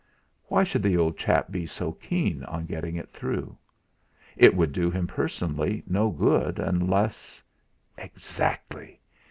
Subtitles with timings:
[0.47, 3.55] Why should the old chap be so keen on getting it through?
[4.35, 7.43] It would do him personally no good, unless
[7.99, 8.99] Exactly!